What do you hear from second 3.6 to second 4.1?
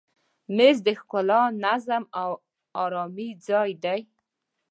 دی.